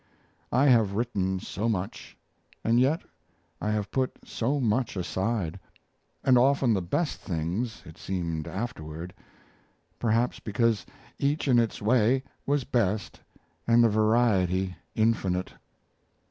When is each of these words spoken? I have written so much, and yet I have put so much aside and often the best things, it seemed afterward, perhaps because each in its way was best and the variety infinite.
I 0.51 0.65
have 0.65 0.93
written 0.95 1.39
so 1.39 1.69
much, 1.69 2.17
and 2.63 2.79
yet 2.79 3.03
I 3.61 3.69
have 3.69 3.91
put 3.91 4.17
so 4.25 4.59
much 4.59 4.95
aside 4.95 5.59
and 6.23 6.39
often 6.39 6.73
the 6.73 6.81
best 6.81 7.19
things, 7.21 7.83
it 7.85 7.99
seemed 7.99 8.47
afterward, 8.47 9.13
perhaps 9.99 10.39
because 10.39 10.87
each 11.19 11.47
in 11.47 11.59
its 11.59 11.83
way 11.83 12.23
was 12.47 12.63
best 12.63 13.19
and 13.67 13.83
the 13.83 13.89
variety 13.89 14.75
infinite. 14.95 15.53